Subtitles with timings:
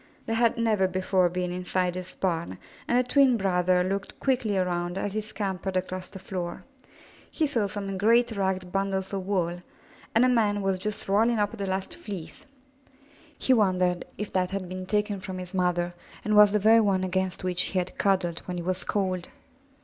[0.25, 2.57] They had never before been inside this barn,
[2.87, 6.63] and the twin brother looked quickly around as he scampered across the floor.
[7.29, 9.59] He saw some great ragged bundles of wool,
[10.15, 12.47] and a man was just rolling up the last fleece.
[13.37, 15.93] He wondered if that had been taken from his mother
[16.25, 19.27] and was the very one against which he had cuddled when he was cold.